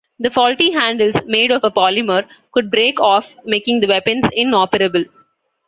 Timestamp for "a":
1.63-1.69